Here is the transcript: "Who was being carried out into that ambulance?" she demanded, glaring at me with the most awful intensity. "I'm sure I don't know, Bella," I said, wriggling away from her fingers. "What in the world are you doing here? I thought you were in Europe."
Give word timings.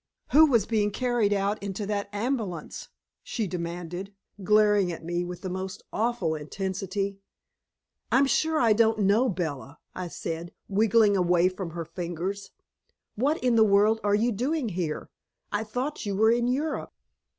"Who 0.31 0.47
was 0.47 0.65
being 0.65 0.89
carried 0.89 1.31
out 1.31 1.61
into 1.61 1.85
that 1.85 2.09
ambulance?" 2.11 2.89
she 3.21 3.45
demanded, 3.45 4.11
glaring 4.43 4.91
at 4.91 5.05
me 5.05 5.23
with 5.23 5.41
the 5.41 5.47
most 5.51 5.83
awful 5.93 6.33
intensity. 6.33 7.19
"I'm 8.11 8.25
sure 8.25 8.59
I 8.59 8.73
don't 8.73 8.97
know, 9.01 9.29
Bella," 9.29 9.77
I 9.93 10.07
said, 10.07 10.53
wriggling 10.67 11.15
away 11.15 11.49
from 11.49 11.69
her 11.77 11.85
fingers. 11.85 12.49
"What 13.13 13.37
in 13.43 13.53
the 13.55 13.63
world 13.63 13.99
are 14.03 14.15
you 14.15 14.31
doing 14.31 14.69
here? 14.69 15.11
I 15.51 15.63
thought 15.63 16.03
you 16.03 16.15
were 16.15 16.31
in 16.31 16.47
Europe." 16.47 16.91